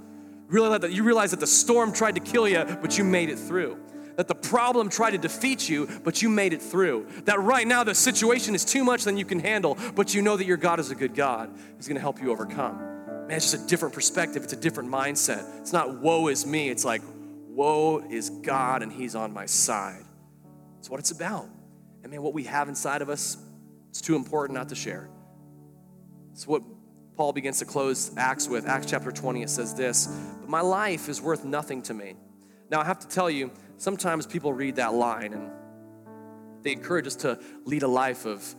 [0.46, 3.38] Realize that you realize that the storm tried to kill you, but you made it
[3.38, 3.78] through.
[4.16, 7.08] That the problem tried to defeat you, but you made it through.
[7.24, 10.36] That right now the situation is too much than you can handle, but you know
[10.36, 11.50] that your God is a good God.
[11.76, 12.78] He's gonna help you overcome.
[13.26, 15.60] Man, it's just a different perspective, it's a different mindset.
[15.60, 17.02] It's not woe is me, it's like
[17.48, 20.04] woe is God and He's on my side.
[20.78, 21.48] It's what it's about.
[22.04, 23.38] And man, what we have inside of us,
[23.88, 25.08] it's too important not to share.
[26.32, 26.62] It's what
[27.16, 28.68] Paul begins to close Acts with.
[28.68, 30.06] Acts chapter 20, it says this
[30.40, 32.14] But my life is worth nothing to me.
[32.70, 35.50] Now, I have to tell you, sometimes people read that line and
[36.62, 38.54] they encourage us to lead a life of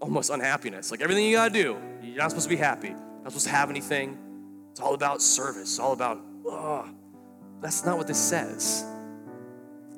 [0.00, 0.90] almost unhappiness.
[0.90, 3.52] Like everything you gotta do, you're not supposed to be happy, you're not supposed to
[3.52, 4.18] have anything.
[4.72, 6.88] It's all about service, it's all about, oh.
[7.60, 8.84] That's not what this says.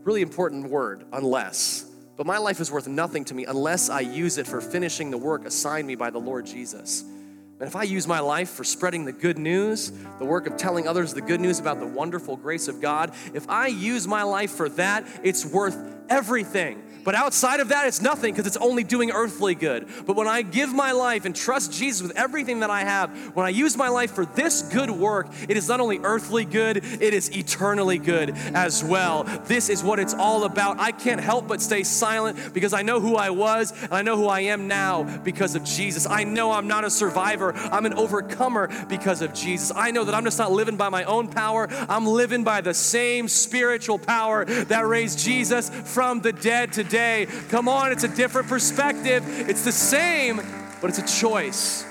[0.03, 1.91] Really important word, unless.
[2.17, 5.19] But my life is worth nothing to me unless I use it for finishing the
[5.19, 7.03] work assigned me by the Lord Jesus.
[7.03, 10.87] And if I use my life for spreading the good news, the work of telling
[10.87, 14.53] others the good news about the wonderful grace of God, if I use my life
[14.53, 15.77] for that, it's worth
[16.09, 16.84] everything.
[17.05, 19.87] But outside of that, it's nothing because it's only doing earthly good.
[20.07, 23.45] But when I give my life and trust Jesus with everything that I have, when
[23.45, 27.15] I use my life for this good work, it is not only earthly good, it
[27.15, 29.25] is eternally good as well.
[29.45, 30.81] This is what it's all about.
[30.81, 34.17] I can't help but stay silent because I know who I was and I know
[34.17, 36.07] who I am now because of Jesus.
[36.07, 39.71] I know I'm not a survivor, I'm an overcomer because of Jesus.
[39.77, 42.73] I know that I'm just not living by my own power, I'm living by the
[42.73, 48.47] same spiritual power that raised Jesus from the dead today Come on, it's a different
[48.47, 49.25] perspective.
[49.49, 50.41] It's the same,
[50.81, 51.85] but it's a choice.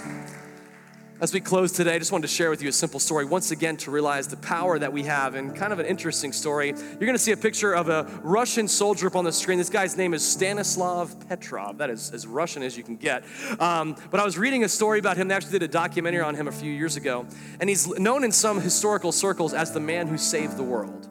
[1.20, 3.52] As we close today, I just wanted to share with you a simple story once
[3.52, 6.70] again to realize the power that we have and kind of an interesting story.
[6.70, 9.58] You're gonna see a picture of a Russian soldier up on the screen.
[9.58, 11.80] This guy's name is Stanislav Petrov.
[11.80, 13.26] That is as Russian as you can get.
[13.60, 15.28] Um, but I was reading a story about him.
[15.28, 17.26] They actually did a documentary on him a few years ago.
[17.60, 21.10] And he's known in some historical circles as the man who saved the world.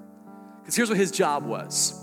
[0.63, 2.02] Because here's what his job was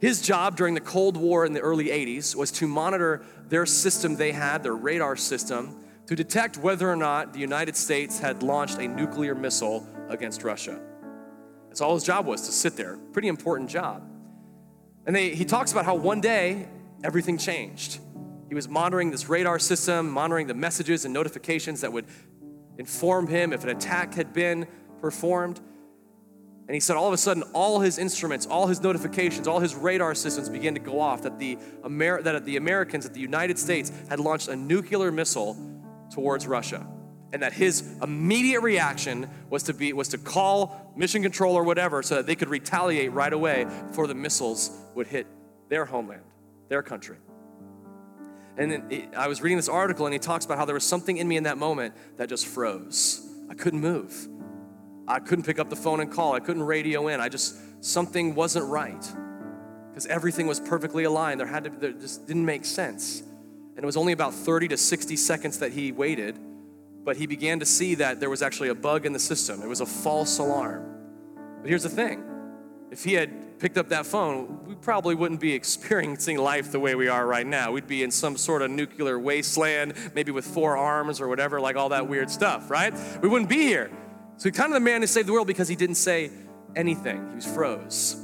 [0.00, 4.16] his job during the Cold War in the early 80s was to monitor their system
[4.16, 8.78] they had, their radar system, to detect whether or not the United States had launched
[8.78, 10.80] a nuclear missile against Russia.
[11.68, 12.98] That's all his job was to sit there.
[13.12, 14.02] Pretty important job.
[15.06, 16.66] And they, he talks about how one day
[17.04, 18.00] everything changed.
[18.48, 22.06] He was monitoring this radar system, monitoring the messages and notifications that would
[22.78, 24.66] inform him if an attack had been
[25.00, 25.60] performed.
[26.70, 29.74] And he said all of a sudden, all his instruments, all his notifications, all his
[29.74, 33.58] radar systems began to go off that the, Amer- that the Americans, that the United
[33.58, 35.56] States had launched a nuclear missile
[36.12, 36.86] towards Russia.
[37.32, 42.04] And that his immediate reaction was to, be, was to call mission control or whatever
[42.04, 45.26] so that they could retaliate right away before the missiles would hit
[45.70, 46.22] their homeland,
[46.68, 47.16] their country.
[48.56, 51.16] And then I was reading this article, and he talks about how there was something
[51.16, 53.28] in me in that moment that just froze.
[53.50, 54.28] I couldn't move.
[55.10, 56.34] I couldn't pick up the phone and call.
[56.34, 57.20] I couldn't radio in.
[57.20, 59.04] I just, something wasn't right.
[59.90, 61.40] Because everything was perfectly aligned.
[61.40, 63.20] There had to, there just didn't make sense.
[63.20, 66.38] And it was only about 30 to 60 seconds that he waited,
[67.02, 69.62] but he began to see that there was actually a bug in the system.
[69.62, 70.86] It was a false alarm.
[71.60, 72.24] But here's the thing
[72.92, 76.94] if he had picked up that phone, we probably wouldn't be experiencing life the way
[76.94, 77.72] we are right now.
[77.72, 81.74] We'd be in some sort of nuclear wasteland, maybe with four arms or whatever, like
[81.74, 82.94] all that weird stuff, right?
[83.20, 83.90] We wouldn't be here.
[84.40, 86.30] So he kind of the man who saved the world because he didn't say
[86.74, 87.28] anything.
[87.28, 88.16] He was froze.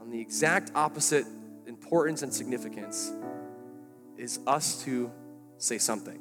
[0.00, 1.26] On the exact opposite
[1.64, 3.12] importance and significance
[4.16, 5.12] is us to
[5.56, 6.20] say something.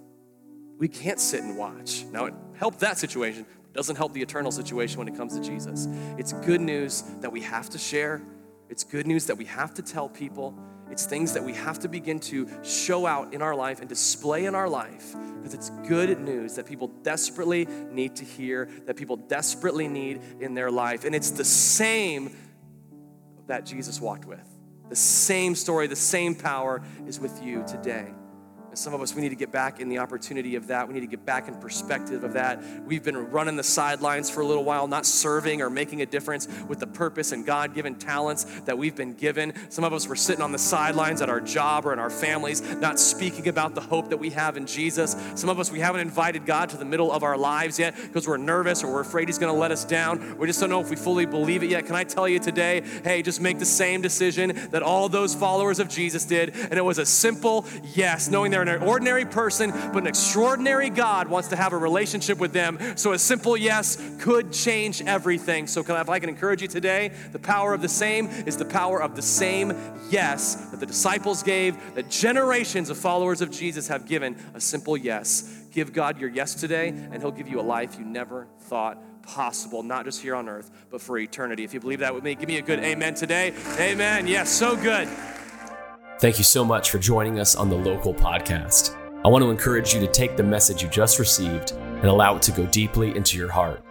[0.77, 2.05] We can't sit and watch.
[2.11, 5.87] Now, it helped that situation, doesn't help the eternal situation when it comes to Jesus.
[6.19, 8.21] It's good news that we have to share,
[8.69, 10.55] it's good news that we have to tell people.
[10.91, 14.45] It's things that we have to begin to show out in our life and display
[14.45, 19.17] in our life because it's good news that people desperately need to hear, that people
[19.17, 21.05] desperately need in their life.
[21.05, 22.35] And it's the same
[23.47, 24.43] that Jesus walked with.
[24.89, 28.13] The same story, the same power is with you today.
[28.77, 30.87] Some of us, we need to get back in the opportunity of that.
[30.87, 32.61] We need to get back in perspective of that.
[32.85, 36.47] We've been running the sidelines for a little while, not serving or making a difference
[36.67, 39.53] with the purpose and God given talents that we've been given.
[39.69, 42.61] Some of us were sitting on the sidelines at our job or in our families,
[42.75, 45.15] not speaking about the hope that we have in Jesus.
[45.33, 48.27] Some of us, we haven't invited God to the middle of our lives yet because
[48.27, 50.37] we're nervous or we're afraid He's going to let us down.
[50.37, 51.87] We just don't know if we fully believe it yet.
[51.87, 55.79] Can I tell you today, hey, just make the same decision that all those followers
[55.79, 56.55] of Jesus did?
[56.55, 57.65] And it was a simple
[57.95, 62.37] yes, knowing they're an ordinary person, but an extraordinary God wants to have a relationship
[62.37, 62.77] with them.
[62.95, 65.67] So a simple yes could change everything.
[65.67, 69.01] So, if I can encourage you today, the power of the same is the power
[69.01, 69.73] of the same
[70.09, 74.97] yes that the disciples gave, that generations of followers of Jesus have given a simple
[74.97, 75.63] yes.
[75.71, 79.83] Give God your yes today, and He'll give you a life you never thought possible,
[79.83, 81.63] not just here on earth, but for eternity.
[81.63, 83.53] If you believe that with me, give me a good amen today.
[83.77, 84.25] Amen.
[84.25, 85.07] Yes, so good.
[86.19, 88.95] Thank you so much for joining us on the local podcast.
[89.23, 92.41] I want to encourage you to take the message you just received and allow it
[92.43, 93.83] to go deeply into your heart.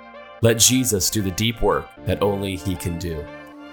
[0.42, 3.24] Let Jesus do the deep work that only He can do.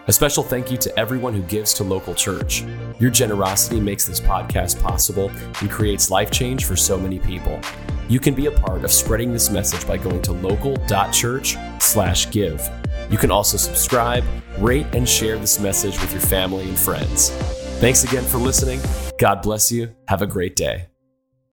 [0.05, 2.63] A special thank you to everyone who gives to local church.
[2.99, 7.59] Your generosity makes this podcast possible and creates life change for so many people.
[8.07, 12.69] You can be a part of spreading this message by going to local.church/give.
[13.09, 14.23] You can also subscribe,
[14.59, 17.31] rate, and share this message with your family and friends.
[17.83, 18.79] Thanks again for listening.
[19.19, 19.93] God bless you.
[20.07, 20.87] Have a great day.